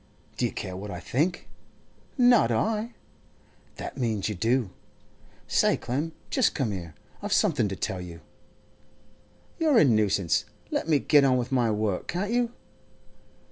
'Do 0.35 0.47
you 0.47 0.51
care 0.51 0.75
what 0.75 0.89
I 0.89 0.99
think?' 0.99 1.47
'Not 2.17 2.49
I!' 2.51 2.95
'That 3.75 3.99
means 3.99 4.29
you 4.29 4.33
do. 4.33 4.71
Say, 5.47 5.77
Clem, 5.77 6.13
just 6.31 6.55
come 6.55 6.71
here; 6.71 6.95
I've 7.21 7.31
something 7.31 7.67
to 7.67 7.75
tell 7.75 8.01
you.' 8.01 8.21
'You're 9.59 9.77
a 9.77 9.85
nuisance. 9.85 10.45
Let 10.71 10.87
me 10.89 10.97
get 10.97 11.23
on 11.23 11.37
with 11.37 11.51
my 11.51 11.69
work, 11.69 12.07
can't 12.07 12.31
you? 12.31 12.51